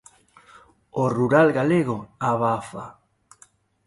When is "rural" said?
1.17-1.47